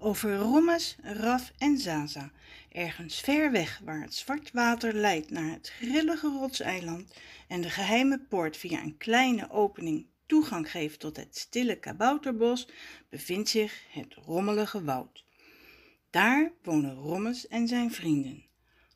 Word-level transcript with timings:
Over 0.00 0.36
Rommes, 0.36 0.96
Raf 1.02 1.52
en 1.58 1.78
Zaza, 1.78 2.30
ergens 2.72 3.20
ver 3.20 3.50
weg 3.50 3.80
waar 3.84 4.00
het 4.00 4.14
zwart 4.14 4.50
water 4.52 4.94
leidt 4.94 5.30
naar 5.30 5.50
het 5.50 5.68
grillige 5.68 6.28
rotseiland 6.28 7.14
en 7.48 7.60
de 7.60 7.70
geheime 7.70 8.18
poort 8.28 8.56
via 8.56 8.82
een 8.82 8.96
kleine 8.96 9.50
opening 9.50 10.06
toegang 10.26 10.70
geeft 10.70 11.00
tot 11.00 11.16
het 11.16 11.36
stille 11.36 11.78
kabouterbos, 11.78 12.68
bevindt 13.08 13.48
zich 13.48 13.82
het 13.90 14.14
rommelige 14.14 14.84
woud. 14.84 15.24
Daar 16.10 16.52
wonen 16.62 16.94
Rommes 16.94 17.48
en 17.48 17.68
zijn 17.68 17.92
vrienden. 17.92 18.47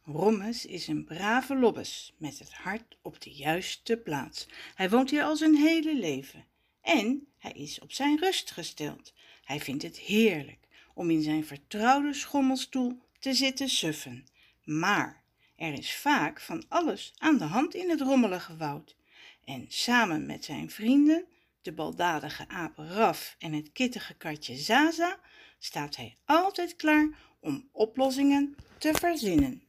Rommes 0.05 0.67
is 0.67 0.87
een 0.87 1.05
brave 1.05 1.57
lobbes 1.57 2.15
met 2.17 2.39
het 2.39 2.53
hart 2.53 2.97
op 3.03 3.21
de 3.21 3.31
juiste 3.31 3.97
plaats. 3.97 4.47
Hij 4.75 4.91
woont 4.91 5.11
hier 5.11 5.23
al 5.23 5.37
zijn 5.37 5.57
hele 5.57 5.95
leven. 5.95 6.45
En 6.81 7.27
hij 7.39 7.53
is 7.53 7.81
op 7.81 7.93
zijn 7.93 8.19
rust 8.19 8.51
gesteld. 8.51 9.13
Hij 9.45 9.61
vindt 9.61 9.83
het 9.83 9.99
heerlijk 9.99 10.69
om 10.95 11.11
in 11.11 11.23
zijn 11.23 11.45
vertrouwde 11.45 12.15
schommelstoel 12.15 12.99
te 13.19 13.35
zitten 13.35 13.69
suffen. 13.69 14.27
Maar 14.65 15.23
er 15.57 15.73
is 15.73 15.95
vaak 15.95 16.41
van 16.41 16.65
alles 16.69 17.13
aan 17.19 17.39
de 17.39 17.45
hand 17.45 17.75
in 17.75 17.91
het 17.91 18.01
rommelige 18.01 18.57
woud. 18.57 18.97
En 19.45 19.67
samen 19.69 20.27
met 20.27 20.45
zijn 20.45 20.71
vrienden, 20.71 21.25
de 21.63 21.73
baldadige 21.73 22.49
aap 22.49 22.77
Raf 22.77 23.37
en 23.39 23.53
het 23.53 23.73
kittige 23.73 24.15
katje 24.15 24.57
Zaza, 24.57 25.19
staat 25.59 25.97
hij 25.97 26.17
altijd 26.25 26.77
klaar 26.77 27.09
om 27.41 27.69
oplossingen 27.73 28.57
te 28.79 28.95
verzinnen. 28.95 29.63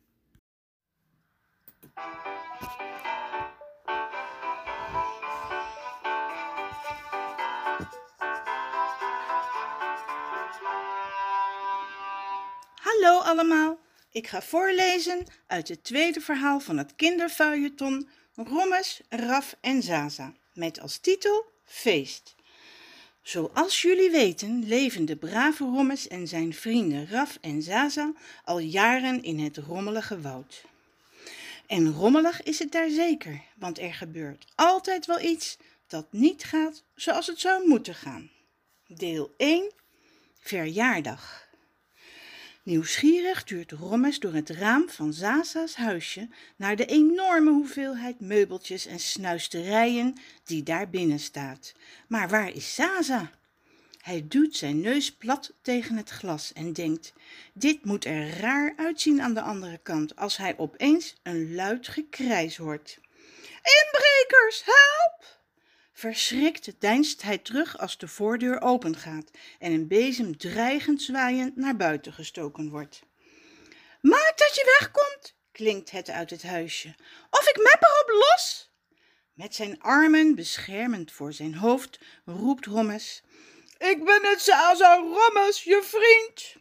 Hallo 13.03 13.19
allemaal, 13.19 13.79
ik 14.11 14.27
ga 14.27 14.41
voorlezen 14.41 15.25
uit 15.47 15.67
het 15.67 15.83
tweede 15.83 16.21
verhaal 16.21 16.59
van 16.59 16.77
het 16.77 16.95
kinderfeuilleton 16.95 18.09
Rommes, 18.35 19.01
Raf 19.09 19.55
en 19.61 19.83
Zaza, 19.83 20.33
met 20.53 20.79
als 20.79 20.97
titel 20.97 21.45
Feest. 21.63 22.35
Zoals 23.21 23.81
jullie 23.81 24.11
weten 24.11 24.67
leven 24.67 25.05
de 25.05 25.15
brave 25.15 25.63
Rommes 25.63 26.07
en 26.07 26.27
zijn 26.27 26.53
vrienden 26.53 27.07
Raf 27.09 27.37
en 27.41 27.61
Zaza 27.61 28.13
al 28.43 28.59
jaren 28.59 29.23
in 29.23 29.39
het 29.39 29.57
rommelige 29.57 30.21
woud. 30.21 30.63
En 31.73 31.91
rommelig 31.91 32.43
is 32.43 32.59
het 32.59 32.71
daar 32.71 32.89
zeker, 32.89 33.41
want 33.55 33.79
er 33.79 33.93
gebeurt 33.93 34.45
altijd 34.55 35.05
wel 35.05 35.21
iets 35.21 35.57
dat 35.87 36.07
niet 36.11 36.43
gaat 36.43 36.83
zoals 36.95 37.27
het 37.27 37.39
zou 37.39 37.67
moeten 37.67 37.95
gaan. 37.95 38.29
Deel 38.87 39.33
1 39.37 39.71
Verjaardag 40.39 41.47
Nieuwsgierig 42.63 43.43
duurt 43.43 43.71
Rommes 43.71 44.19
door 44.19 44.33
het 44.33 44.49
raam 44.49 44.89
van 44.89 45.13
Zaza's 45.13 45.75
huisje 45.75 46.29
naar 46.55 46.75
de 46.75 46.85
enorme 46.85 47.51
hoeveelheid 47.51 48.19
meubeltjes 48.19 48.85
en 48.85 48.99
snuisterijen 48.99 50.17
die 50.43 50.63
daar 50.63 50.89
binnen 50.89 51.19
staat. 51.19 51.73
Maar 52.07 52.29
waar 52.29 52.49
is 52.55 52.75
Zaza? 52.75 53.31
Hij 54.03 54.25
duwt 54.27 54.55
zijn 54.55 54.79
neus 54.79 55.11
plat 55.11 55.53
tegen 55.61 55.97
het 55.97 56.09
glas 56.09 56.53
en 56.53 56.73
denkt: 56.73 57.13
Dit 57.53 57.85
moet 57.85 58.05
er 58.05 58.39
raar 58.39 58.73
uitzien 58.77 59.21
aan 59.21 59.33
de 59.33 59.41
andere 59.41 59.77
kant 59.77 60.15
als 60.15 60.37
hij 60.37 60.57
opeens 60.57 61.15
een 61.21 61.55
luid 61.55 61.87
gekrijs 61.87 62.57
hoort. 62.57 62.99
Inbrekers, 63.45 64.63
help! 64.65 65.39
Verschrikt 65.93 66.71
deinst 66.79 67.21
hij 67.21 67.37
terug 67.37 67.77
als 67.77 67.97
de 67.97 68.07
voordeur 68.07 68.61
opengaat 68.61 69.31
en 69.59 69.71
een 69.71 69.87
bezem 69.87 70.37
dreigend 70.37 71.01
zwaaiend 71.01 71.55
naar 71.55 71.75
buiten 71.75 72.13
gestoken 72.13 72.69
wordt. 72.69 73.01
Maak 74.01 74.33
dat 74.35 74.55
je 74.55 74.77
wegkomt, 74.79 75.35
klinkt 75.51 75.91
het 75.91 76.09
uit 76.09 76.29
het 76.29 76.43
huisje, 76.43 76.95
of 77.29 77.49
ik 77.49 77.57
mep 77.57 77.79
erop 77.79 78.09
los. 78.29 78.71
Met 79.33 79.55
zijn 79.55 79.81
armen 79.81 80.35
beschermend 80.35 81.11
voor 81.11 81.33
zijn 81.33 81.55
hoofd 81.55 81.99
roept 82.25 82.65
Rommes, 82.65 83.23
ik 83.89 84.03
ben 84.05 84.25
het 84.25 84.41
Zaza 84.41 84.95
Rommes, 84.95 85.63
je 85.63 85.81
vriend. 85.83 86.55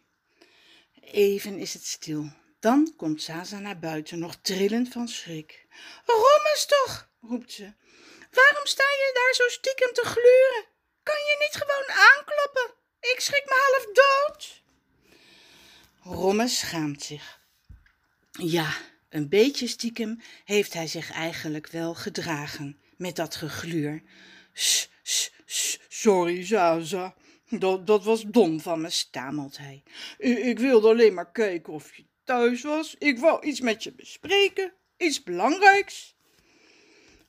Even 1.00 1.58
is 1.58 1.74
het 1.74 1.86
stil. 1.86 2.32
Dan 2.60 2.92
komt 2.96 3.22
Zaza 3.22 3.58
naar 3.58 3.78
buiten, 3.78 4.18
nog 4.18 4.36
trillend 4.42 4.88
van 4.88 5.08
schrik. 5.08 5.66
Rommes 6.04 6.66
toch, 6.66 7.08
roept 7.20 7.52
ze. 7.52 7.72
Waarom 8.30 8.66
sta 8.66 8.84
je 8.84 9.10
daar 9.14 9.34
zo 9.34 9.48
stiekem 9.48 9.92
te 9.92 10.04
gluren? 10.04 10.64
Kan 11.02 11.14
je 11.14 11.36
niet 11.38 11.62
gewoon 11.62 11.88
aankloppen? 11.88 12.74
Ik 13.00 13.20
schrik 13.20 13.44
me 13.44 13.54
half 13.54 13.86
dood. 13.92 14.62
Romme 16.02 16.48
schaamt 16.48 17.02
zich. 17.02 17.40
Ja, 18.30 18.76
een 19.08 19.28
beetje 19.28 19.66
stiekem 19.66 20.22
heeft 20.44 20.72
hij 20.72 20.86
zich 20.86 21.12
eigenlijk 21.12 21.66
wel 21.66 21.94
gedragen 21.94 22.80
met 22.96 23.16
dat 23.16 23.36
gegluur. 23.36 24.02
S, 24.52 24.72
s, 24.72 24.82
s, 24.82 24.91
sorry, 25.88 26.44
Zaza. 26.44 27.14
Dat, 27.48 27.86
dat 27.86 28.04
was 28.04 28.22
dom 28.22 28.60
van 28.60 28.80
me, 28.80 28.90
stamelt 28.90 29.58
hij. 29.58 29.82
Ik, 30.18 30.38
ik 30.38 30.58
wilde 30.58 30.88
alleen 30.88 31.14
maar 31.14 31.32
kijken 31.32 31.72
of 31.72 31.96
je 31.96 32.04
thuis 32.24 32.62
was. 32.62 32.94
Ik 32.98 33.18
wou 33.18 33.46
iets 33.46 33.60
met 33.60 33.82
je 33.82 33.92
bespreken. 33.92 34.72
Iets 34.96 35.22
belangrijks. 35.22 36.14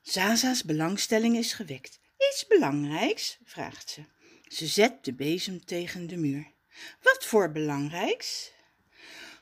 Zaza's 0.01 0.63
belangstelling 0.63 1.37
is 1.37 1.53
gewekt. 1.53 1.99
Iets 2.17 2.47
belangrijks? 2.47 3.37
vraagt 3.43 3.89
ze. 3.89 4.03
Ze 4.47 4.67
zet 4.67 5.05
de 5.05 5.13
bezem 5.13 5.65
tegen 5.65 6.07
de 6.07 6.17
muur. 6.17 6.51
Wat 7.01 7.25
voor 7.25 7.51
belangrijks? 7.51 8.51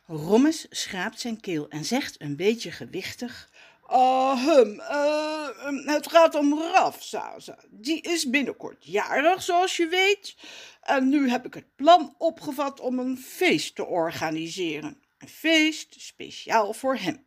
Rommes 0.05 0.65
schraapt 0.69 1.19
zijn 1.19 1.39
keel 1.39 1.69
en 1.69 1.85
zegt 1.85 2.21
een 2.21 2.35
beetje 2.35 2.71
gewichtig: 2.71 3.49
Uh, 3.91 5.85
het 5.85 6.07
gaat 6.07 6.35
om 6.35 6.59
Raf, 6.59 7.03
Zaza. 7.03 7.57
Die 7.69 8.01
is 8.01 8.29
binnenkort 8.29 8.85
jarig, 8.85 9.41
zoals 9.41 9.77
je 9.77 9.87
weet. 9.87 10.35
En 10.81 11.09
nu 11.09 11.29
heb 11.29 11.45
ik 11.45 11.53
het 11.53 11.75
plan 11.75 12.15
opgevat 12.17 12.79
om 12.79 12.99
een 12.99 13.17
feest 13.17 13.75
te 13.75 13.85
organiseren. 13.85 15.03
Een 15.17 15.29
feest 15.29 16.01
speciaal 16.01 16.73
voor 16.73 16.95
hem. 16.95 17.25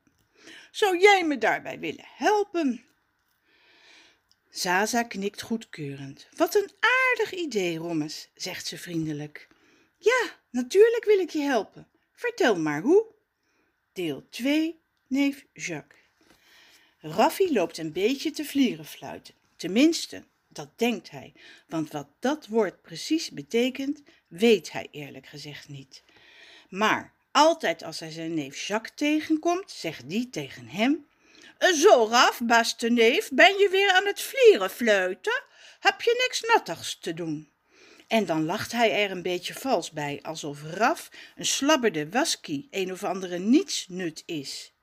Zou 0.71 0.99
jij 0.99 1.25
me 1.25 1.39
daarbij 1.39 1.79
willen 1.79 2.05
helpen? 2.17 2.85
Zaza 4.51 5.03
knikt 5.03 5.43
goedkeurend. 5.43 6.29
Wat 6.37 6.55
een 6.55 6.71
aardig 6.81 7.33
idee, 7.33 7.79
Rommes, 7.79 8.31
zegt 8.35 8.67
ze 8.67 8.79
vriendelijk. 8.79 9.49
Ja, 9.99 10.31
natuurlijk 10.51 11.05
wil 11.05 11.19
ik 11.19 11.31
je 11.31 11.43
helpen. 11.43 11.89
Vertel 12.13 12.57
maar 12.57 12.83
hoe. 12.83 13.07
Deel 13.93 14.29
2, 14.29 14.81
neef 15.07 15.47
Jacques. 15.53 16.04
Raffi 17.07 17.53
loopt 17.53 17.79
een 17.79 17.93
beetje 17.93 18.31
te 18.31 18.45
vlierenfluiten. 18.45 19.35
Tenminste, 19.57 20.25
dat 20.49 20.69
denkt 20.77 21.11
hij, 21.11 21.33
want 21.69 21.93
wat 21.93 22.09
dat 22.19 22.47
woord 22.47 22.83
precies 22.83 23.31
betekent, 23.31 24.03
weet 24.27 24.73
hij 24.73 24.89
eerlijk 24.91 25.27
gezegd 25.27 25.69
niet. 25.69 26.03
Maar 26.69 27.13
altijd 27.31 27.83
als 27.83 28.01
hij 28.01 28.11
zijn 28.11 28.35
neef 28.35 28.67
Jacques 28.67 28.93
tegenkomt, 28.97 29.71
zegt 29.71 30.09
die 30.09 30.31
tegen 30.31 30.67
hem 30.69 31.07
zo, 31.73 32.07
Raf, 32.11 32.41
beste 32.45 32.89
neef, 32.89 33.31
ben 33.33 33.59
je 33.59 33.69
weer 33.71 33.93
aan 33.93 34.07
het 34.07 34.21
vlieren 34.21 34.71
fluiten? 34.71 35.43
Heb 35.81 36.03
je 36.03 36.25
niks 36.27 36.41
nattigs 36.41 36.99
te 36.99 37.15
doen? 37.15 37.49
En 38.07 38.27
dan 38.27 38.45
lacht 38.45 38.73
hij 38.73 39.03
er 39.05 39.11
een 39.11 39.23
beetje 39.23 39.55
vals 39.55 39.91
bij, 39.91 40.19
alsof 40.23 40.63
Raf 40.63 41.11
een 41.37 41.47
slabberde 41.47 42.09
waskie, 42.09 42.69
een 42.71 42.93
of 42.93 43.05
andere 43.05 43.39
nietsnut 43.39 44.23
is. 44.27 44.74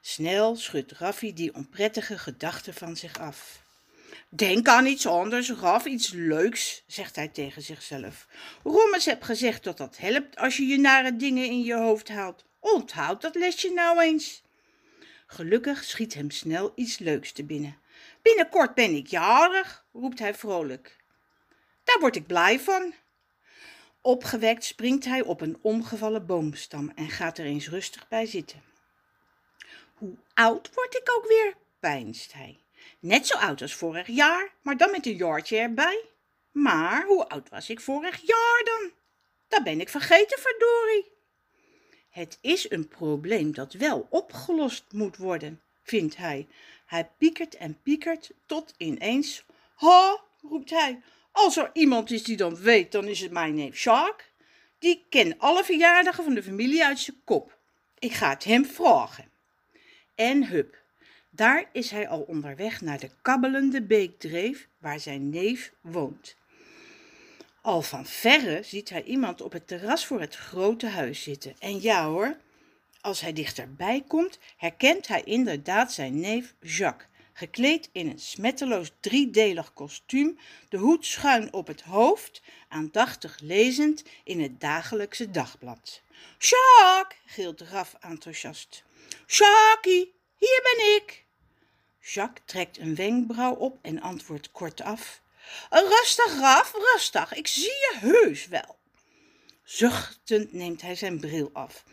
Snel 0.00 0.56
schudt 0.56 0.92
Raffie 0.92 1.32
die 1.32 1.54
onprettige 1.54 2.18
gedachte 2.18 2.72
van 2.72 2.96
zich 2.96 3.18
af. 3.18 3.62
Denk 4.28 4.68
aan 4.68 4.86
iets 4.86 5.06
anders, 5.06 5.50
Raf, 5.50 5.84
iets 5.84 6.12
leuks, 6.12 6.82
zegt 6.86 7.16
hij 7.16 7.28
tegen 7.28 7.62
zichzelf. 7.62 8.26
Rommes 8.62 9.04
heb 9.04 9.22
gezegd 9.22 9.64
dat 9.64 9.76
dat 9.76 9.98
helpt 9.98 10.36
als 10.36 10.56
je 10.56 10.66
je 10.66 10.78
nare 10.78 11.16
dingen 11.16 11.44
in 11.44 11.62
je 11.62 11.74
hoofd 11.74 12.08
haalt. 12.08 12.44
Onthoud 12.60 13.22
dat 13.22 13.34
lesje 13.34 13.72
nou 13.72 14.00
eens. 14.00 14.42
Gelukkig 15.26 15.84
schiet 15.84 16.14
hem 16.14 16.30
snel 16.30 16.72
iets 16.74 16.98
leuks 16.98 17.32
te 17.32 17.44
binnen. 17.44 17.76
Binnenkort 18.22 18.74
ben 18.74 18.94
ik 18.94 19.06
jarig, 19.06 19.84
roept 19.92 20.18
hij 20.18 20.34
vrolijk. 20.34 20.96
Daar 21.84 22.00
word 22.00 22.16
ik 22.16 22.26
blij 22.26 22.60
van. 22.60 22.94
Opgewekt 24.00 24.64
springt 24.64 25.04
hij 25.04 25.22
op 25.22 25.40
een 25.40 25.58
omgevallen 25.60 26.26
boomstam 26.26 26.92
en 26.94 27.10
gaat 27.10 27.38
er 27.38 27.44
eens 27.44 27.68
rustig 27.68 28.08
bij 28.08 28.26
zitten. 28.26 28.69
Hoe 30.00 30.16
oud 30.34 30.70
word 30.74 30.94
ik 30.94 31.10
ook 31.16 31.26
weer? 31.28 31.54
peinst 31.80 32.32
hij. 32.32 32.58
Net 32.98 33.26
zo 33.26 33.38
oud 33.38 33.62
als 33.62 33.74
vorig 33.74 34.06
jaar, 34.06 34.52
maar 34.62 34.76
dan 34.76 34.90
met 34.90 35.06
een 35.06 35.16
jaartje 35.16 35.58
erbij. 35.58 36.04
Maar 36.50 37.06
hoe 37.06 37.28
oud 37.28 37.48
was 37.48 37.70
ik 37.70 37.80
vorig 37.80 38.20
jaar 38.20 38.62
dan? 38.64 38.90
Dat 39.48 39.64
ben 39.64 39.80
ik 39.80 39.88
vergeten, 39.88 40.38
verdorie. 40.38 41.12
Het 42.08 42.38
is 42.40 42.70
een 42.70 42.88
probleem 42.88 43.54
dat 43.54 43.72
wel 43.72 44.06
opgelost 44.10 44.84
moet 44.90 45.16
worden, 45.16 45.60
vindt 45.82 46.16
hij. 46.16 46.46
Hij 46.86 47.10
piekert 47.18 47.54
en 47.56 47.80
piekert 47.82 48.30
tot 48.46 48.74
ineens... 48.76 49.44
Ha, 49.74 50.20
roept 50.42 50.70
hij, 50.70 51.00
als 51.32 51.56
er 51.56 51.70
iemand 51.72 52.10
is 52.10 52.22
die 52.22 52.36
dat 52.36 52.58
weet, 52.58 52.92
dan 52.92 53.04
is 53.04 53.20
het 53.20 53.30
mijn 53.30 53.54
neef 53.54 53.76
Sjaak. 53.76 54.32
Die 54.78 55.06
kent 55.08 55.38
alle 55.38 55.64
verjaardagen 55.64 56.24
van 56.24 56.34
de 56.34 56.42
familie 56.42 56.84
uit 56.84 56.98
zijn 56.98 57.20
kop. 57.24 57.58
Ik 57.98 58.12
ga 58.12 58.28
het 58.28 58.44
hem 58.44 58.66
vragen. 58.66 59.29
En 60.20 60.46
hup, 60.46 60.76
daar 61.30 61.68
is 61.72 61.90
hij 61.90 62.08
al 62.08 62.20
onderweg 62.20 62.80
naar 62.80 62.98
de 62.98 63.10
kabbelende 63.22 63.82
beekdreef 63.82 64.68
waar 64.78 65.00
zijn 65.00 65.28
neef 65.28 65.72
woont. 65.80 66.36
Al 67.60 67.82
van 67.82 68.06
verre 68.06 68.62
ziet 68.62 68.88
hij 68.88 69.02
iemand 69.02 69.40
op 69.40 69.52
het 69.52 69.66
terras 69.66 70.06
voor 70.06 70.20
het 70.20 70.36
grote 70.36 70.86
huis 70.86 71.22
zitten. 71.22 71.54
En 71.58 71.80
ja 71.80 72.06
hoor, 72.06 72.36
als 73.00 73.20
hij 73.20 73.32
dichterbij 73.32 74.04
komt, 74.06 74.38
herkent 74.56 75.06
hij 75.06 75.22
inderdaad 75.22 75.92
zijn 75.92 76.20
neef 76.20 76.54
Jacques, 76.60 77.08
gekleed 77.32 77.88
in 77.92 78.08
een 78.08 78.18
smetteloos 78.18 78.92
driedelig 79.00 79.72
kostuum, 79.72 80.38
de 80.68 80.76
hoed 80.76 81.06
schuin 81.06 81.52
op 81.52 81.66
het 81.66 81.80
hoofd, 81.80 82.42
aandachtig 82.68 83.38
lezend 83.42 84.04
in 84.24 84.40
het 84.40 84.60
dagelijkse 84.60 85.30
dagblad. 85.30 86.02
Jacques, 86.38 87.18
gilt 87.26 87.60
Raf 87.60 87.96
enthousiast. 88.00 88.88
Jackie, 89.26 90.14
hier 90.36 90.60
ben 90.62 90.94
ik. 90.96 91.24
Jacques 92.00 92.42
trekt 92.46 92.78
een 92.78 92.94
wenkbrauw 92.94 93.54
op 93.54 93.78
en 93.82 94.00
antwoordt 94.00 94.50
kortaf. 94.50 95.22
Rustig, 95.70 96.38
Raf, 96.40 96.72
rustig, 96.72 97.32
ik 97.34 97.46
zie 97.46 97.62
je 97.62 97.96
heus 98.00 98.46
wel. 98.46 98.78
Zuchtend 99.64 100.52
neemt 100.52 100.82
hij 100.82 100.94
zijn 100.94 101.20
bril 101.20 101.50
af. 101.52 101.84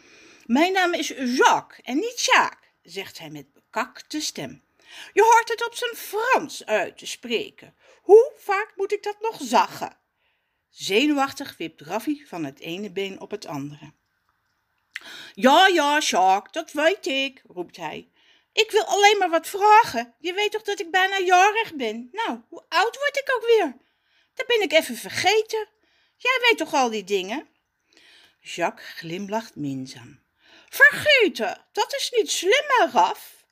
Mijn 0.46 0.74
naam 0.74 0.94
is 0.94 1.08
Jacques 1.08 1.82
en 1.84 1.96
niet 1.96 2.20
Sjaak, 2.20 2.74
zegt 2.82 3.20
hij 3.20 3.30
met 3.30 3.54
bekakte 3.54 4.22
stem. 4.22 4.64
Je 5.14 5.22
hoort 5.22 5.50
het 5.50 5.66
op 5.66 5.74
zijn 5.74 5.96
Frans 5.96 6.66
uit 6.66 6.98
te 6.98 7.06
spreken. 7.06 7.76
Hoe 8.02 8.34
vaak 8.38 8.74
moet 8.76 8.92
ik 8.92 9.04
dat 9.04 9.18
nog 9.20 9.38
zaggen? 9.42 9.98
Zenuwachtig 10.70 11.58
wipt 11.58 11.82
Raffi 11.82 12.26
van 12.26 12.44
het 12.44 12.60
ene 12.60 12.92
been 12.92 13.22
op 13.22 13.32
het 13.32 13.46
andere. 13.46 13.94
Ja, 15.40 15.68
ja, 15.68 16.00
Sjaak, 16.00 16.54
dat 16.54 16.72
weet 16.72 17.06
ik, 17.06 17.42
roept 17.48 17.78
hij. 17.78 18.10
Ik 18.54 18.72
wil 18.72 18.84
alleen 18.84 19.18
maar 19.18 19.30
wat 19.30 19.48
vragen. 19.48 20.16
Je 20.20 20.34
weet 20.34 20.52
toch 20.52 20.62
dat 20.62 20.80
ik 20.80 20.92
bijna 20.92 21.18
jarig 21.18 21.74
ben? 21.74 22.10
Nou, 22.12 22.42
hoe 22.50 22.66
oud 22.70 22.98
word 22.98 23.18
ik 23.18 23.36
ook 23.36 23.46
weer? 23.46 23.78
Dat 24.34 24.48
ben 24.48 24.62
ik 24.62 24.74
even 24.74 24.96
vergeten. 24.96 25.68
Jij 26.16 26.40
weet 26.42 26.58
toch 26.58 26.74
al 26.74 26.90
die 26.90 27.04
dingen? 27.04 27.48
Jacques 28.40 28.94
glimlacht 28.94 29.56
minzaam. 29.56 30.22
Vergeten, 30.70 31.66
dat 31.72 31.94
is 31.94 32.12
niet 32.16 32.32
slim, 32.32 32.90
Raf. 32.92 33.46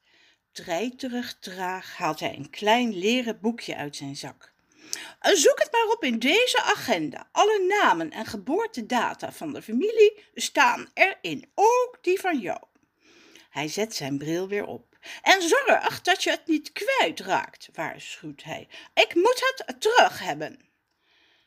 Treiterig 0.51 1.37
traag 1.39 1.97
haalt 1.97 2.19
hij 2.19 2.35
een 2.35 2.49
klein 2.49 2.97
leren 2.97 3.39
boekje 3.39 3.75
uit 3.75 3.95
zijn 3.95 4.15
zak. 4.15 4.53
Zoek 5.21 5.59
het 5.59 5.71
maar 5.71 5.87
op 5.93 6.03
in 6.03 6.19
deze 6.19 6.61
agenda. 6.61 7.29
Alle 7.31 7.65
namen 7.81 8.11
en 8.11 8.25
geboortedata 8.25 9.31
van 9.31 9.53
de 9.53 9.61
familie 9.61 10.23
staan 10.33 10.89
erin, 10.93 11.51
ook 11.55 11.97
die 12.01 12.19
van 12.19 12.39
jou. 12.39 12.59
Hij 13.49 13.67
zet 13.67 13.95
zijn 13.95 14.17
bril 14.17 14.47
weer 14.47 14.65
op. 14.65 14.97
En 15.21 15.41
zorg 15.41 16.01
dat 16.01 16.23
je 16.23 16.29
het 16.29 16.47
niet 16.47 16.71
kwijtraakt, 16.71 17.69
waarschuwt 17.73 18.43
hij. 18.43 18.67
Ik 18.93 19.15
moet 19.15 19.53
het 19.55 19.81
terug 19.81 20.19
hebben. 20.19 20.59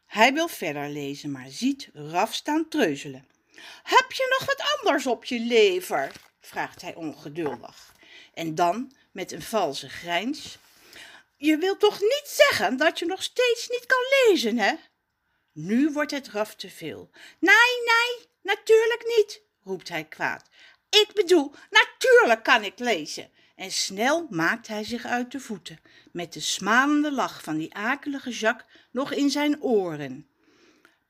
Hij 0.06 0.32
wil 0.32 0.48
verder 0.48 0.88
lezen, 0.88 1.30
maar 1.30 1.48
ziet 1.48 1.88
Raf 1.92 2.34
staan 2.34 2.68
treuzelen. 2.68 3.26
Heb 3.82 4.12
je 4.12 4.36
nog 4.38 4.46
wat 4.46 4.78
anders 4.78 5.06
op 5.06 5.24
je 5.24 5.40
lever? 5.40 6.12
vraagt 6.40 6.82
hij 6.82 6.94
ongeduldig. 6.94 7.94
En 8.34 8.54
dan, 8.54 8.92
met 9.12 9.32
een 9.32 9.42
valse 9.42 9.88
grijns, 9.88 10.58
je 11.38 11.56
wilt 11.56 11.80
toch 11.80 12.00
niet 12.00 12.24
zeggen 12.24 12.76
dat 12.76 12.98
je 12.98 13.06
nog 13.06 13.22
steeds 13.22 13.68
niet 13.68 13.86
kan 13.86 14.04
lezen, 14.26 14.58
hè? 14.58 14.74
Nu 15.52 15.92
wordt 15.92 16.10
het 16.10 16.28
Raf 16.28 16.54
te 16.54 16.70
veel. 16.70 17.10
Nee, 17.38 17.82
nee, 17.84 18.26
natuurlijk 18.42 19.04
niet, 19.16 19.42
roept 19.64 19.88
hij 19.88 20.04
kwaad. 20.04 20.48
Ik 20.90 21.10
bedoel, 21.14 21.54
natuurlijk 21.70 22.42
kan 22.42 22.64
ik 22.64 22.78
lezen 22.78 23.30
en 23.56 23.70
snel 23.70 24.26
maakt 24.30 24.66
hij 24.66 24.84
zich 24.84 25.04
uit 25.04 25.32
de 25.32 25.40
voeten, 25.40 25.80
met 26.12 26.32
de 26.32 26.40
smalende 26.40 27.12
lach 27.12 27.42
van 27.42 27.56
die 27.56 27.74
akelige 27.74 28.30
Jacques 28.30 28.68
nog 28.90 29.12
in 29.12 29.30
zijn 29.30 29.62
oren. 29.62 30.28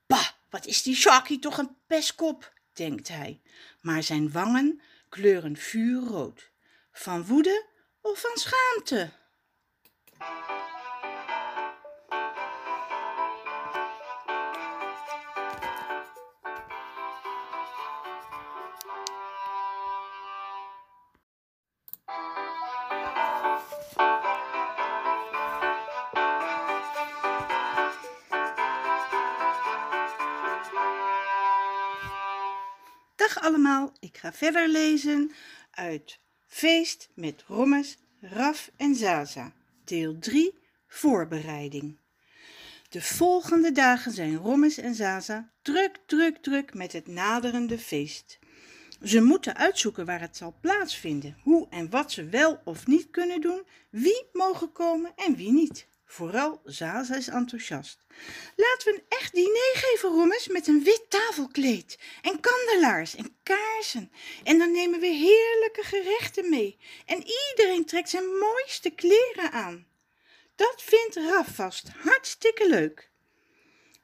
Bah, 0.07 0.27
wat 0.49 0.65
is 0.65 0.81
die 0.81 0.95
Jackie 0.95 1.39
toch 1.39 1.57
een 1.57 1.75
pestkop, 1.87 2.53
denkt 2.73 3.07
hij, 3.07 3.41
maar 3.81 4.03
zijn 4.03 4.31
wangen 4.31 4.81
kleuren 5.09 5.57
vuurrood. 5.57 6.51
Van 6.91 7.25
woede 7.25 7.65
of 8.01 8.19
van 8.19 8.37
schaamte? 8.37 9.11
Dag 10.19 10.27
allemaal, 33.41 33.91
ik 33.99 34.17
ga 34.17 34.33
verder 34.33 34.67
lezen 34.67 35.31
uit 35.71 36.19
Feest 36.47 37.09
met 37.13 37.43
Rommes, 37.47 37.97
Raf 38.21 38.69
en 38.77 38.95
Zaza, 38.95 39.53
deel 39.89 40.19
3, 40.19 40.59
voorbereiding. 40.87 41.97
De 42.89 43.01
volgende 43.01 43.71
dagen 43.71 44.11
zijn 44.11 44.35
Rommes 44.35 44.77
en 44.77 44.95
Zaza 44.95 45.51
druk, 45.61 45.97
druk, 46.05 46.37
druk 46.37 46.73
met 46.73 46.93
het 46.93 47.07
naderende 47.07 47.77
feest. 47.77 48.39
Ze 49.03 49.21
moeten 49.21 49.55
uitzoeken 49.55 50.05
waar 50.05 50.21
het 50.21 50.37
zal 50.37 50.55
plaatsvinden, 50.61 51.37
hoe 51.43 51.67
en 51.69 51.89
wat 51.89 52.11
ze 52.11 52.25
wel 52.25 52.61
of 52.63 52.87
niet 52.87 53.09
kunnen 53.11 53.41
doen, 53.41 53.63
wie 53.89 54.29
mogen 54.33 54.71
komen 54.71 55.11
en 55.15 55.35
wie 55.35 55.51
niet. 55.51 55.87
Vooral 56.05 56.61
Zaza 56.65 57.15
is 57.15 57.27
enthousiast. 57.27 58.05
Laten 58.55 58.93
we 58.93 58.93
een 58.93 59.17
echt 59.17 59.33
diner 59.33 59.71
geven, 59.73 60.09
Rommes, 60.09 60.47
met 60.47 60.67
een 60.67 60.83
wit 60.83 61.05
tafelkleed 61.09 61.99
en 62.21 62.39
kandelaars 62.39 63.15
en 63.15 63.35
kaarsen. 63.43 64.11
En 64.43 64.57
dan 64.57 64.71
nemen 64.71 64.99
we 64.99 65.07
heerlijke 65.07 65.83
gerechten 65.83 66.49
mee. 66.49 66.77
En 67.05 67.23
iedereen 67.49 67.85
trekt 67.85 68.09
zijn 68.09 68.37
mooiste 68.37 68.89
kleren 68.89 69.51
aan. 69.51 69.87
Dat 70.59 70.81
vindt 70.81 71.15
Raf 71.15 71.55
vast 71.55 71.89
hartstikke 71.89 72.69
leuk. 72.69 73.11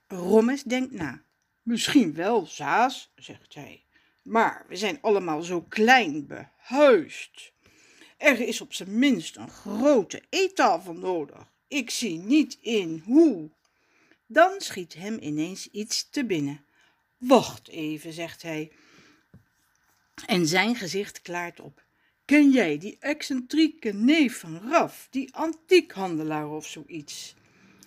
Rommes 0.07 0.63
denkt 0.63 0.91
na. 0.91 1.23
Misschien 1.61 2.13
wel, 2.13 2.45
Zaas, 2.45 3.11
zegt 3.15 3.53
hij. 3.53 3.83
Maar 4.21 4.65
we 4.67 4.75
zijn 4.75 5.01
allemaal 5.01 5.41
zo 5.41 5.61
klein 5.61 6.27
behuisd. 6.27 7.51
Er 8.17 8.39
is 8.39 8.61
op 8.61 8.73
zijn 8.73 8.99
minst 8.99 9.35
een 9.35 9.49
grote 9.49 10.23
eettafel 10.29 10.93
nodig. 10.93 11.51
Ik 11.67 11.89
zie 11.89 12.17
niet 12.17 12.57
in 12.61 13.03
hoe. 13.05 13.49
Dan 14.25 14.61
schiet 14.61 14.93
hem 14.93 15.17
ineens 15.21 15.71
iets 15.71 16.09
te 16.09 16.25
binnen. 16.25 16.65
Wacht 17.17 17.67
even, 17.67 18.13
zegt 18.13 18.41
hij. 18.41 18.71
En 20.25 20.47
zijn 20.47 20.75
gezicht 20.75 21.21
klaart 21.21 21.59
op. 21.59 21.84
Ken 22.25 22.49
jij 22.49 22.77
die 22.77 22.97
excentrieke 22.99 23.93
neef 23.93 24.39
van 24.39 24.61
Raf, 24.69 25.07
die 25.09 25.33
antiekhandelaar 25.35 26.49
of 26.49 26.67
zoiets? 26.67 27.35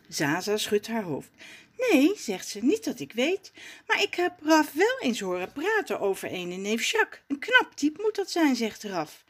Zaza 0.09 0.57
schudt 0.57 0.87
haar 0.87 1.03
hoofd. 1.03 1.31
Nee, 1.77 2.13
zegt 2.17 2.49
ze, 2.49 2.65
niet 2.65 2.85
dat 2.85 3.01
ik 3.01 3.13
weet. 3.13 3.53
Maar 3.87 4.03
ik 4.03 4.15
heb 4.15 4.33
Raf 4.43 4.73
wel 4.73 4.99
eens 5.01 5.21
horen 5.21 5.53
praten 5.53 6.01
over 6.01 6.29
ene 6.29 6.57
neef 6.57 6.85
Jacques. 6.85 7.23
Een 7.27 7.39
knap 7.39 7.73
type 7.75 8.03
moet 8.03 8.15
dat 8.15 8.31
zijn, 8.31 8.57
zegt 8.57 8.83
Raf. 8.83 9.25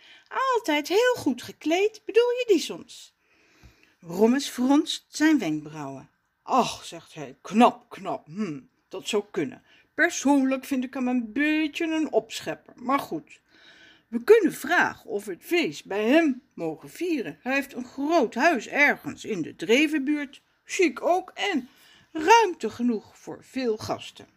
Altijd 0.55 0.88
heel 0.88 1.15
goed 1.17 1.43
gekleed, 1.43 2.03
bedoel 2.05 2.29
je 2.29 2.45
die 2.47 2.61
soms? 2.61 3.15
Rommes 4.00 4.49
fronst 4.49 5.05
zijn 5.09 5.38
wenkbrauwen. 5.38 6.11
Ach, 6.43 6.85
zegt 6.85 7.15
hij, 7.15 7.37
knap, 7.41 7.91
knap, 7.91 8.27
hm, 8.27 8.61
dat 8.88 9.09
zou 9.09 9.25
kunnen. 9.31 9.62
Persoonlijk 9.95 10.65
vind 10.65 10.85
ik 10.85 10.95
hem 10.95 11.09
een 11.09 11.33
beetje 11.33 11.85
een 11.85 12.12
opschepper, 12.12 12.75
maar 12.77 12.99
goed. 12.99 13.41
We 14.09 14.25
kunnen 14.25 14.53
vragen 14.53 15.11
of 15.11 15.25
we 15.25 15.33
het 15.33 15.45
feest 15.45 15.85
bij 15.85 16.05
hem 16.05 16.43
mogen 16.55 16.91
vieren. 16.91 17.38
Hij 17.43 17.55
heeft 17.55 17.73
een 17.73 17.85
groot 17.85 18.35
huis 18.35 18.67
ergens 18.67 19.25
in 19.25 19.43
de 19.43 19.57
Drevenbuurt, 19.57 20.43
chic 20.65 21.03
ook 21.03 21.31
en 21.35 21.69
ruimte 22.12 22.71
genoeg 22.71 23.19
voor 23.19 23.45
veel 23.45 23.77
gasten. 23.77 24.29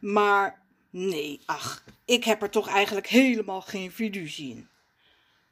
Maar 0.00 0.62
nee, 0.90 1.40
ach, 1.46 1.84
ik 2.04 2.24
heb 2.24 2.42
er 2.42 2.50
toch 2.50 2.68
eigenlijk 2.68 3.06
helemaal 3.06 3.60
geen 3.60 3.92
fiducie 3.92 4.50
in. 4.50 4.68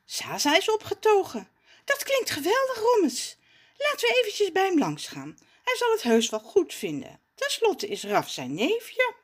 Sasa 0.04 0.56
is 0.56 0.70
opgetogen. 0.70 1.48
Dat 1.84 2.02
klinkt 2.02 2.30
geweldig, 2.30 2.78
Rommes. 2.78 3.38
Laten 3.76 4.08
we 4.08 4.18
eventjes 4.20 4.52
bij 4.52 4.66
hem 4.66 4.78
langs 4.78 5.06
gaan. 5.06 5.38
Hij 5.64 5.76
zal 5.76 5.92
het 5.92 6.02
heus 6.02 6.30
wel 6.30 6.40
goed 6.40 6.74
vinden. 6.74 7.20
Ten 7.34 7.50
slotte 7.50 7.88
is 7.88 8.04
Raf 8.04 8.30
zijn 8.30 8.54
neefje. 8.54 9.14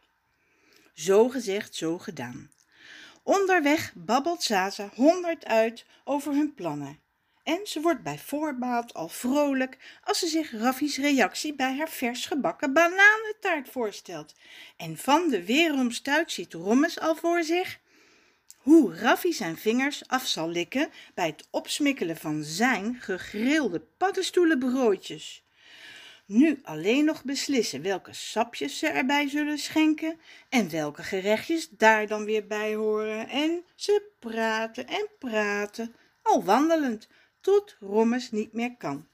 Zo 0.94 1.28
gezegd, 1.28 1.74
zo 1.74 1.98
gedaan. 1.98 2.50
Onderweg 3.26 3.92
babbelt 3.94 4.42
Zaza 4.42 4.90
honderd 4.94 5.44
uit 5.44 5.84
over 6.04 6.32
hun 6.32 6.54
plannen. 6.54 7.00
En 7.42 7.60
ze 7.64 7.80
wordt 7.80 8.02
bij 8.02 8.18
voorbaat 8.18 8.94
al 8.94 9.08
vrolijk 9.08 9.78
als 10.04 10.18
ze 10.18 10.26
zich 10.26 10.52
Raffi's 10.52 10.96
reactie 10.96 11.54
bij 11.54 11.76
haar 11.76 11.88
vers 11.88 12.26
gebakken 12.26 12.72
bananentaart 12.72 13.68
voorstelt. 13.68 14.34
En 14.76 14.96
van 14.96 15.28
de 15.28 15.44
weeromstuit 15.44 16.32
ziet 16.32 16.52
Rommes 16.52 17.00
al 17.00 17.16
voor 17.16 17.42
zich 17.42 17.80
hoe 18.56 18.96
Raffi 18.96 19.32
zijn 19.32 19.56
vingers 19.56 20.08
af 20.08 20.26
zal 20.26 20.48
likken 20.48 20.90
bij 21.14 21.26
het 21.26 21.46
opsmikkelen 21.50 22.16
van 22.16 22.42
zijn 22.42 22.96
gegrilde 23.00 23.80
paddenstoelenbroodjes. 23.80 25.45
Nu 26.26 26.60
alleen 26.62 27.04
nog 27.04 27.24
beslissen 27.24 27.82
welke 27.82 28.12
sapjes 28.12 28.78
ze 28.78 28.86
erbij 28.86 29.28
zullen 29.28 29.58
schenken 29.58 30.20
en 30.48 30.70
welke 30.70 31.02
gerechtjes 31.02 31.68
daar 31.68 32.06
dan 32.06 32.24
weer 32.24 32.46
bij 32.46 32.74
horen. 32.74 33.28
En 33.28 33.64
ze 33.74 34.02
praten 34.18 34.86
en 34.86 35.08
praten, 35.18 35.94
al 36.22 36.44
wandelend, 36.44 37.08
tot 37.40 37.76
Rommes 37.80 38.30
niet 38.30 38.52
meer 38.52 38.76
kan. 38.76 39.06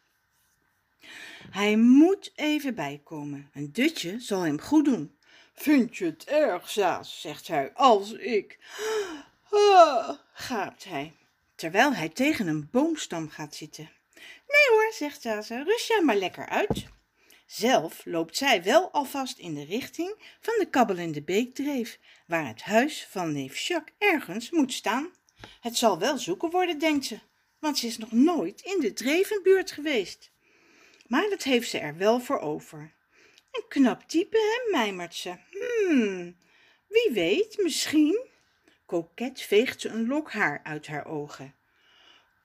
Hij 1.50 1.76
moet 1.76 2.32
even 2.34 2.74
bijkomen. 2.74 3.50
Een 3.54 3.72
dutje 3.72 4.20
zal 4.20 4.40
hem 4.40 4.60
goed 4.60 4.84
doen. 4.84 5.16
Vind 5.54 5.96
je 5.96 6.04
het 6.04 6.24
erg, 6.24 6.70
Saas, 6.70 7.20
zegt 7.20 7.48
hij, 7.48 7.72
als 7.74 8.12
ik... 8.12 8.58
Oh, 9.54 10.08
gaapt 10.32 10.84
hij, 10.84 11.12
terwijl 11.54 11.94
hij 11.94 12.08
tegen 12.08 12.46
een 12.46 12.68
boomstam 12.70 13.28
gaat 13.28 13.54
zitten. 13.54 13.90
Nee 14.48 14.68
hoor, 14.70 14.92
zegt 14.92 15.22
Saza, 15.22 15.62
rust 15.62 15.88
jij 15.88 16.02
maar 16.02 16.16
lekker 16.16 16.48
uit. 16.48 16.86
Zelf 17.52 18.04
loopt 18.04 18.36
zij 18.36 18.62
wel 18.62 18.90
alvast 18.90 19.38
in 19.38 19.54
de 19.54 19.64
richting 19.64 20.36
van 20.40 20.54
de 20.58 20.68
kabbelende 20.70 21.22
beekdreef, 21.22 21.98
waar 22.26 22.46
het 22.46 22.62
huis 22.62 23.06
van 23.10 23.32
neef 23.32 23.58
Jacques 23.58 23.94
ergens 23.98 24.50
moet 24.50 24.72
staan. 24.72 25.12
Het 25.60 25.76
zal 25.76 25.98
wel 25.98 26.18
zoeken 26.18 26.50
worden, 26.50 26.78
denkt 26.78 27.04
ze, 27.04 27.18
want 27.58 27.78
ze 27.78 27.86
is 27.86 27.98
nog 27.98 28.12
nooit 28.12 28.60
in 28.60 28.80
de 28.80 28.92
drevenbuurt 28.92 29.70
geweest. 29.70 30.30
Maar 31.06 31.28
dat 31.28 31.42
heeft 31.42 31.70
ze 31.70 31.78
er 31.78 31.96
wel 31.96 32.20
voor 32.20 32.38
over. 32.38 32.94
Een 33.50 33.64
knap 33.68 34.02
type, 34.02 34.36
hè, 34.36 34.70
mijmert 34.78 35.14
ze. 35.14 35.34
Hmm, 35.50 36.36
wie 36.88 37.10
weet, 37.12 37.58
misschien. 37.58 38.26
Koket 38.86 39.40
veegt 39.40 39.80
ze 39.80 39.88
een 39.88 40.06
lok 40.06 40.32
haar 40.32 40.60
uit 40.62 40.86
haar 40.86 41.06
ogen. 41.06 41.54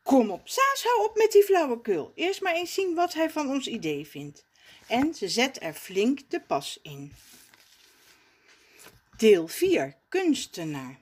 Kom 0.03 0.29
op, 0.29 0.47
Saas, 0.47 0.83
hou 0.83 1.09
op 1.09 1.17
met 1.17 1.31
die 1.31 1.43
flauwekul. 1.43 2.11
Eerst 2.15 2.41
maar 2.41 2.55
eens 2.55 2.73
zien 2.73 2.95
wat 2.95 3.13
hij 3.13 3.29
van 3.29 3.49
ons 3.49 3.67
idee 3.67 4.07
vindt. 4.07 4.46
En 4.87 5.13
ze 5.13 5.29
zet 5.29 5.61
er 5.61 5.73
flink 5.73 6.19
de 6.29 6.39
pas 6.39 6.79
in. 6.81 7.13
Deel 9.17 9.47
4. 9.47 9.95
Kunstenaar. 10.09 10.97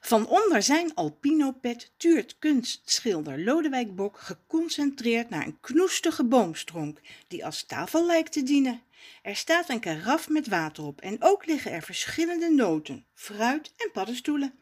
Van 0.00 0.26
onder 0.26 0.62
zijn 0.62 0.94
alpinopet 0.94 1.92
tuurt 1.96 2.38
kunstschilder 2.38 3.44
Lodewijk 3.44 3.96
Bok 3.96 4.18
geconcentreerd 4.18 5.30
naar 5.30 5.46
een 5.46 5.60
knoestige 5.60 6.24
boomstronk 6.24 7.00
die 7.28 7.44
als 7.44 7.62
tafel 7.62 8.06
lijkt 8.06 8.32
te 8.32 8.42
dienen. 8.42 8.82
Er 9.22 9.36
staat 9.36 9.68
een 9.68 9.80
karaf 9.80 10.28
met 10.28 10.48
water 10.48 10.84
op 10.84 11.00
en 11.00 11.16
ook 11.20 11.46
liggen 11.46 11.72
er 11.72 11.82
verschillende 11.82 12.50
noten, 12.50 13.06
fruit 13.14 13.72
en 13.76 13.90
paddenstoelen. 13.92 14.58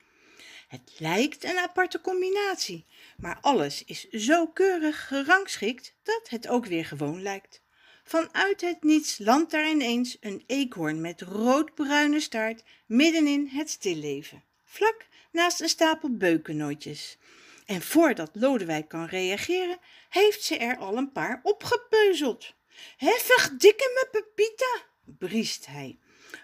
Het 0.66 0.92
lijkt 0.98 1.44
een 1.44 1.58
aparte 1.58 2.00
combinatie, 2.00 2.86
maar 3.16 3.38
alles 3.40 3.84
is 3.84 4.08
zo 4.08 4.46
keurig 4.46 5.06
gerangschikt 5.06 5.94
dat 6.02 6.28
het 6.28 6.48
ook 6.48 6.66
weer 6.66 6.84
gewoon 6.84 7.22
lijkt. 7.22 7.62
Vanuit 8.04 8.60
het 8.60 8.82
niets 8.82 9.18
landt 9.18 9.50
daar 9.50 9.68
ineens 9.68 10.16
een 10.20 10.44
eekhoorn 10.46 11.00
met 11.00 11.20
roodbruine 11.20 12.20
staart 12.20 12.62
middenin 12.86 13.48
het 13.48 13.70
stilleven, 13.70 14.44
vlak 14.64 15.06
naast 15.32 15.60
een 15.60 15.68
stapel 15.68 16.16
beukennootjes. 16.16 17.18
En 17.66 17.82
voordat 17.82 18.30
Lodewijk 18.32 18.88
kan 18.88 19.06
reageren, 19.06 19.78
heeft 20.08 20.42
ze 20.42 20.56
er 20.56 20.76
al 20.76 20.96
een 20.96 21.12
paar 21.12 21.40
opgepeuzeld. 21.42 22.54
Heffig 22.96 23.50
dikke 23.56 23.90
me 23.94 24.08
Pepita, 24.10 24.82
briest 25.04 25.66
hij. 25.66 25.98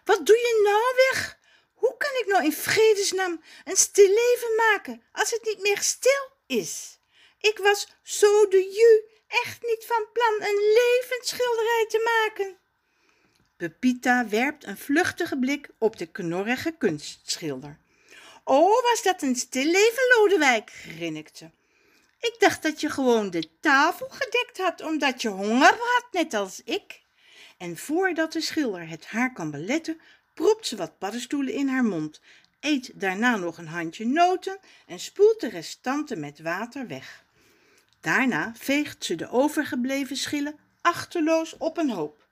Wat 0.05 0.26
doe 0.26 0.37
je 0.37 0.61
nou 0.64 0.95
weg? 1.11 1.41
Hoe 1.83 1.97
kan 1.99 2.21
ik 2.21 2.27
nou 2.27 2.45
in 2.45 2.53
vredesnaam 2.53 3.43
een 3.65 3.77
stil 3.77 4.09
leven 4.09 4.55
maken 4.57 5.03
als 5.12 5.31
het 5.31 5.45
niet 5.45 5.61
meer 5.61 5.79
stil 5.79 6.29
is? 6.47 6.99
Ik 7.41 7.59
was 7.59 7.89
zo 8.03 8.49
de 8.49 8.62
ju 8.62 9.21
echt 9.29 9.62
niet 9.62 9.85
van 9.87 10.07
plan 10.12 10.49
een 10.49 10.73
levensschilderij 10.79 11.87
te 11.89 12.01
maken. 12.05 12.59
Pepita 13.57 14.29
werpt 14.29 14.65
een 14.65 14.79
vluchtige 14.79 15.39
blik 15.39 15.69
op 15.79 15.97
de 15.97 16.07
knorrige 16.07 16.73
kunstschilder. 16.79 17.79
Oh, 18.45 18.83
was 18.83 19.03
dat 19.03 19.23
een 19.23 19.37
stilleven, 19.37 20.15
Lodewijk, 20.17 20.71
grinnikte. 20.71 21.51
Ik 22.21 22.37
dacht 22.39 22.62
dat 22.62 22.81
je 22.81 22.91
gewoon 22.91 23.31
de 23.31 23.49
tafel 23.61 24.09
gedekt 24.11 24.59
had 24.59 24.81
omdat 24.81 25.23
je 25.23 25.29
honger 25.29 25.77
had, 25.79 26.07
net 26.11 26.35
als 26.35 26.61
ik. 26.65 27.01
En 27.59 27.77
voordat 27.77 28.33
de 28.33 28.41
schilder 28.41 28.89
het 28.89 29.07
haar 29.07 29.33
kan 29.33 29.51
beletten, 29.51 30.01
propt 30.35 30.67
ze 30.67 30.77
wat 30.77 30.99
paddenstoelen 30.99 31.53
in 31.53 31.69
haar 31.69 31.85
mond, 31.85 32.21
eet 32.61 32.91
daarna 32.95 33.37
nog 33.37 33.59
een 33.59 33.67
handje 33.67 34.07
noten 34.07 34.59
en 34.87 34.99
spoelt 34.99 35.41
de 35.41 35.49
restanten 35.49 36.21
met 36.21 36.41
water 36.41 36.87
weg. 36.87 37.25
Daarna 38.01 38.53
veegt 38.57 39.05
ze 39.05 39.15
de 39.15 39.31
overgebleven 39.31 40.17
schillen 40.17 40.59
achterloos 40.81 41.57
op 41.57 41.77
een 41.77 41.91
hoop. 41.91 42.27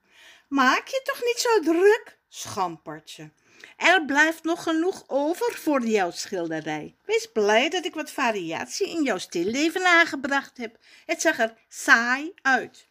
Maak 0.49 0.89
je 0.89 1.01
toch 1.05 1.21
niet 1.25 1.39
zo 1.39 1.61
druk, 1.61 2.19
schampert 2.29 3.11
ze. 3.11 3.31
Er 3.77 4.05
blijft 4.05 4.45
nog 4.45 4.63
genoeg 4.63 5.05
over 5.07 5.55
voor 5.55 5.87
jouw 5.87 6.11
schilderij. 6.11 6.95
Wees 7.05 7.29
blij 7.33 7.69
dat 7.69 7.85
ik 7.85 7.95
wat 7.95 8.11
variatie 8.11 8.89
in 8.89 9.03
jouw 9.03 9.19
stilleven 9.19 9.87
aangebracht 9.87 10.57
heb. 10.57 10.77
Het 11.07 11.21
zag 11.21 11.39
er 11.39 11.55
saai 11.69 12.33
uit. 12.43 12.87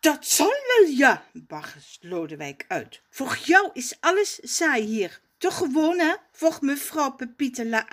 Dat 0.00 0.26
zal 0.26 0.52
wel, 0.66 0.88
ja, 0.88 1.24
barst 1.32 1.98
Lodewijk 2.02 2.64
uit. 2.68 3.02
Voor 3.10 3.38
jou 3.44 3.70
is 3.72 3.96
alles 4.00 4.38
saai 4.42 4.82
hier. 4.82 5.20
Te 5.38 5.50
gewoon, 5.50 5.98
hè, 5.98 6.14
volgens 6.32 6.60
mevrouw 6.60 7.10
Pepita 7.10 7.64
la 7.64 7.86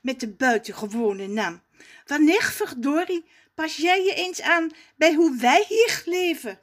met 0.00 0.20
de 0.20 0.28
buitengewone 0.28 1.26
naam. 1.26 1.62
Wanneer, 2.06 2.42
verdorie, 2.42 3.24
pas 3.54 3.76
jij 3.76 4.04
je 4.04 4.14
eens 4.14 4.42
aan 4.42 4.70
bij 4.96 5.14
hoe 5.14 5.36
wij 5.36 5.64
hier 5.68 6.02
leven? 6.04 6.60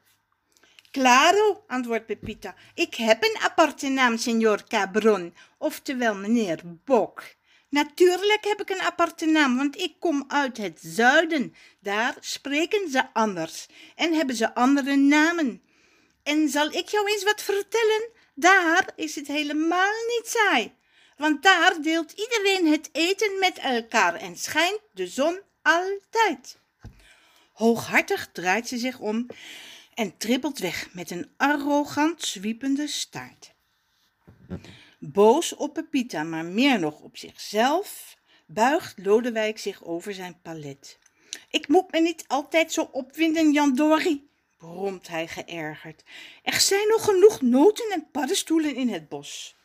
Claro, 0.91 1.63
antwoordt 1.67 2.05
Pepita. 2.05 2.55
Ik 2.73 2.95
heb 2.95 3.23
een 3.23 3.41
aparte 3.41 3.89
naam, 3.89 4.17
signor 4.17 4.63
Cabron, 4.67 5.35
oftewel 5.57 6.15
meneer 6.15 6.61
Bok. 6.63 7.23
Natuurlijk 7.73 8.43
heb 8.43 8.61
ik 8.61 8.69
een 8.69 8.81
aparte 8.81 9.25
naam, 9.25 9.57
want 9.57 9.77
ik 9.77 9.95
kom 9.99 10.23
uit 10.27 10.57
het 10.57 10.79
zuiden. 10.81 11.55
Daar 11.79 12.15
spreken 12.19 12.89
ze 12.89 13.13
anders 13.13 13.67
en 13.95 14.13
hebben 14.13 14.35
ze 14.35 14.55
andere 14.55 14.95
namen. 14.95 15.61
En 16.23 16.49
zal 16.49 16.71
ik 16.71 16.89
jou 16.89 17.07
eens 17.07 17.23
wat 17.23 17.41
vertellen? 17.41 18.09
Daar 18.35 18.89
is 18.95 19.15
het 19.15 19.27
helemaal 19.27 19.91
niet 20.07 20.27
saai. 20.27 20.73
Want 21.17 21.43
daar 21.43 21.81
deelt 21.81 22.11
iedereen 22.11 22.67
het 22.67 22.89
eten 22.91 23.39
met 23.39 23.57
elkaar 23.57 24.15
en 24.15 24.37
schijnt 24.37 24.81
de 24.91 25.07
zon 25.07 25.39
altijd. 25.61 26.59
Hooghartig 27.53 28.29
draait 28.33 28.67
ze 28.67 28.77
zich 28.77 28.99
om 28.99 29.27
en 29.93 30.17
trippelt 30.17 30.59
weg 30.59 30.93
met 30.93 31.11
een 31.11 31.31
arrogant 31.37 32.23
zwiepende 32.23 32.87
staart. 32.87 33.53
Boos 35.05 35.55
op 35.55 35.73
Pepita, 35.73 36.23
maar 36.23 36.45
meer 36.45 36.79
nog 36.79 36.99
op 36.99 37.17
zichzelf, 37.17 38.17
buigt 38.45 38.97
Lodewijk 38.97 39.59
zich 39.59 39.83
over 39.83 40.13
zijn 40.13 40.41
palet. 40.41 40.99
Ik 41.49 41.67
moet 41.67 41.91
me 41.91 41.99
niet 41.99 42.25
altijd 42.27 42.73
zo 42.73 42.89
opwinden, 42.91 43.51
Jan 43.51 43.75
Dori, 43.75 44.29
bromt 44.57 45.07
hij 45.07 45.27
geërgerd. 45.27 46.03
Er 46.43 46.59
zijn 46.59 46.87
nog 46.87 47.03
genoeg 47.03 47.41
noten 47.41 47.91
en 47.91 48.07
paddenstoelen 48.11 48.75
in 48.75 48.89
het 48.89 49.09
bos. 49.09 49.55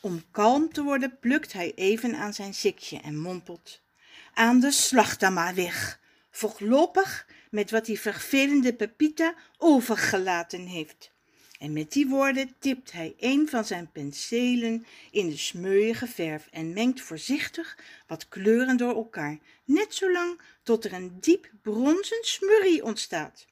Om 0.00 0.24
kalm 0.30 0.72
te 0.72 0.82
worden 0.82 1.18
plukt 1.18 1.52
hij 1.52 1.72
even 1.74 2.14
aan 2.14 2.34
zijn 2.34 2.54
sikje 2.54 3.00
en 3.00 3.18
mompelt. 3.18 3.80
Aan 4.34 4.60
de 4.60 4.70
slag 4.70 5.16
dan 5.16 5.32
maar 5.32 5.54
weg. 5.54 6.00
Voorlopig 6.30 7.26
met 7.50 7.70
wat 7.70 7.84
die 7.84 8.00
vervelende 8.00 8.74
Pepita 8.74 9.34
overgelaten 9.58 10.66
heeft. 10.66 11.10
En 11.60 11.72
met 11.72 11.92
die 11.92 12.06
woorden 12.06 12.54
tipt 12.58 12.92
hij 12.92 13.14
een 13.18 13.48
van 13.48 13.64
zijn 13.64 13.90
penselen 13.92 14.86
in 15.10 15.28
de 15.28 15.36
smeuïge 15.36 16.06
verf 16.06 16.48
en 16.50 16.72
mengt 16.72 17.00
voorzichtig 17.00 17.78
wat 18.06 18.28
kleuren 18.28 18.76
door 18.76 18.94
elkaar, 18.94 19.38
net 19.64 19.94
zolang 19.94 20.40
tot 20.62 20.84
er 20.84 20.92
een 20.92 21.20
diep 21.20 21.50
bronzen 21.62 22.24
smurrie 22.24 22.84
ontstaat. 22.84 23.46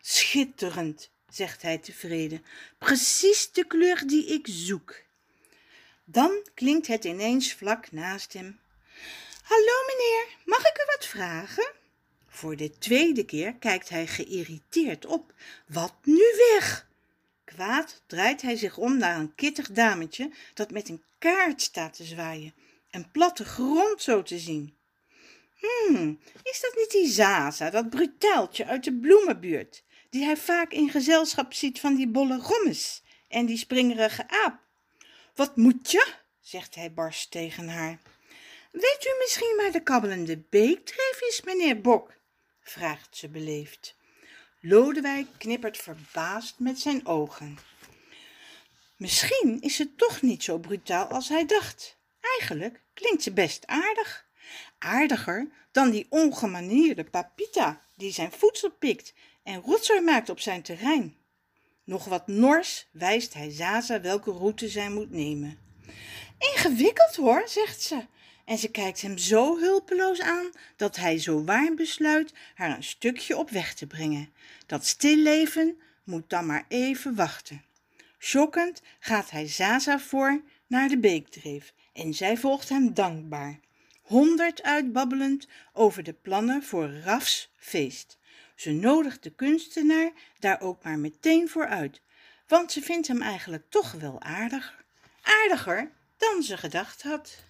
Schitterend, 0.00 1.10
zegt 1.28 1.62
hij 1.62 1.78
tevreden, 1.78 2.44
precies 2.78 3.52
de 3.52 3.66
kleur 3.66 4.06
die 4.06 4.26
ik 4.26 4.46
zoek. 4.50 5.02
Dan 6.04 6.46
klinkt 6.54 6.86
het 6.86 7.04
ineens 7.04 7.54
vlak 7.54 7.92
naast 7.92 8.32
hem. 8.32 8.58
Hallo 9.42 9.72
meneer, 9.86 10.36
mag 10.44 10.60
ik 10.60 10.78
u 10.82 10.84
wat 10.86 11.06
vragen? 11.06 11.72
Voor 12.28 12.56
de 12.56 12.78
tweede 12.78 13.24
keer 13.24 13.54
kijkt 13.54 13.88
hij 13.88 14.06
geïrriteerd 14.06 15.06
op. 15.06 15.32
Wat 15.66 15.94
nu 16.02 16.24
weg? 16.52 16.90
Kwaad 17.62 18.02
draait 18.06 18.42
hij 18.42 18.56
zich 18.56 18.76
om 18.76 18.98
naar 18.98 19.18
een 19.18 19.34
kittig 19.34 19.70
dametje 19.70 20.30
dat 20.54 20.70
met 20.70 20.88
een 20.88 21.02
kaart 21.18 21.62
staat 21.62 21.96
te 21.96 22.04
zwaaien 22.04 22.54
en 22.90 23.10
platte 23.10 23.44
grond 23.44 24.02
zo 24.02 24.22
te 24.22 24.38
zien. 24.38 24.76
Hmm, 25.58 26.20
is 26.42 26.60
dat 26.60 26.74
niet 26.76 26.90
die 26.90 27.06
Zaza, 27.06 27.70
dat 27.70 27.90
brutaaltje 27.90 28.66
uit 28.66 28.84
de 28.84 28.92
bloemenbuurt, 28.92 29.84
die 30.10 30.24
hij 30.24 30.36
vaak 30.36 30.72
in 30.72 30.90
gezelschap 30.90 31.52
ziet 31.52 31.80
van 31.80 31.94
die 31.94 32.08
bolle 32.08 32.36
rommes 32.36 33.02
en 33.28 33.46
die 33.46 33.58
springerige 33.58 34.28
aap? 34.28 34.60
Wat 35.34 35.56
moet 35.56 35.90
je? 35.90 36.14
zegt 36.40 36.74
hij 36.74 36.92
barst 36.92 37.30
tegen 37.30 37.68
haar. 37.68 38.00
Weet 38.70 39.04
u 39.04 39.18
misschien 39.18 39.56
waar 39.56 39.72
de 39.72 39.82
kabbelende 39.82 40.38
beekdreef 40.50 41.20
is, 41.28 41.42
meneer 41.44 41.80
Bok? 41.80 42.12
vraagt 42.60 43.16
ze 43.16 43.28
beleefd. 43.28 44.00
Lodewijk 44.64 45.26
knippert 45.38 45.76
verbaasd 45.76 46.58
met 46.58 46.80
zijn 46.80 47.06
ogen. 47.06 47.58
Misschien 48.96 49.58
is 49.60 49.76
ze 49.76 49.94
toch 49.94 50.22
niet 50.22 50.42
zo 50.42 50.58
brutaal 50.58 51.06
als 51.06 51.28
hij 51.28 51.46
dacht. 51.46 51.96
Eigenlijk 52.38 52.82
klinkt 52.94 53.22
ze 53.22 53.32
best 53.32 53.66
aardig. 53.66 54.26
Aardiger 54.78 55.48
dan 55.72 55.90
die 55.90 56.06
ongemanierde 56.08 57.04
Papita 57.04 57.80
die 57.94 58.12
zijn 58.12 58.32
voedsel 58.32 58.70
pikt 58.70 59.14
en 59.42 59.60
rotzooi 59.60 60.00
maakt 60.00 60.28
op 60.28 60.40
zijn 60.40 60.62
terrein. 60.62 61.16
Nog 61.84 62.04
wat 62.04 62.26
nors 62.26 62.88
wijst 62.92 63.34
hij 63.34 63.50
Zaza 63.50 64.00
welke 64.00 64.30
route 64.30 64.68
zij 64.68 64.90
moet 64.90 65.10
nemen. 65.10 65.58
Ingewikkeld 66.38 67.16
hoor, 67.16 67.42
zegt 67.46 67.82
ze. 67.82 68.06
En 68.44 68.58
ze 68.58 68.68
kijkt 68.70 69.00
hem 69.00 69.18
zo 69.18 69.58
hulpeloos 69.58 70.20
aan 70.20 70.50
dat 70.76 70.96
hij 70.96 71.18
zo 71.18 71.44
waar 71.44 71.74
besluit 71.74 72.32
haar 72.54 72.76
een 72.76 72.82
stukje 72.82 73.36
op 73.36 73.50
weg 73.50 73.74
te 73.74 73.86
brengen. 73.86 74.32
Dat 74.66 74.86
stilleven 74.86 75.80
moet 76.04 76.30
dan 76.30 76.46
maar 76.46 76.64
even 76.68 77.14
wachten. 77.14 77.64
Schokkend 78.18 78.82
gaat 78.98 79.30
hij 79.30 79.48
Zaza 79.48 79.98
voor 79.98 80.42
naar 80.66 80.88
de 80.88 80.98
beekdreef 80.98 81.72
en 81.92 82.14
zij 82.14 82.36
volgt 82.36 82.68
hem 82.68 82.94
dankbaar. 82.94 83.60
Honderd 84.02 84.62
uitbabbelend 84.62 85.48
over 85.72 86.02
de 86.02 86.12
plannen 86.12 86.62
voor 86.62 86.90
Rafs 86.90 87.52
feest. 87.56 88.18
Ze 88.54 88.70
nodigt 88.70 89.22
de 89.22 89.30
kunstenaar 89.30 90.12
daar 90.38 90.60
ook 90.60 90.82
maar 90.82 90.98
meteen 90.98 91.48
voor 91.48 91.66
uit, 91.66 92.00
want 92.46 92.72
ze 92.72 92.80
vindt 92.80 93.08
hem 93.08 93.22
eigenlijk 93.22 93.64
toch 93.68 93.92
wel 93.92 94.20
aardig. 94.20 94.84
Aardiger 95.22 95.90
dan 96.16 96.42
ze 96.42 96.56
gedacht 96.56 97.02
had. 97.02 97.44